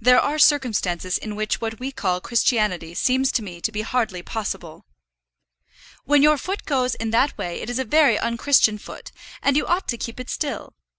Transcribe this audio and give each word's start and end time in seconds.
"There 0.00 0.18
are 0.18 0.38
circumstances 0.38 1.18
in 1.18 1.36
which 1.36 1.60
what 1.60 1.78
we 1.78 1.92
call 1.92 2.22
Christianity 2.22 2.94
seems 2.94 3.30
to 3.32 3.42
me 3.42 3.60
to 3.60 3.70
be 3.70 3.82
hardly 3.82 4.22
possible." 4.22 4.86
"When 6.06 6.22
your 6.22 6.38
foot 6.38 6.64
goes 6.64 6.94
in 6.94 7.10
that 7.10 7.36
way 7.36 7.60
it 7.60 7.68
is 7.68 7.78
a 7.78 7.84
very 7.84 8.18
unchristian 8.18 8.78
foot, 8.78 9.12
and 9.42 9.58
you 9.58 9.66
ought 9.66 9.86
to 9.88 9.98
keep 9.98 10.18
it 10.18 10.30
still. 10.30 10.72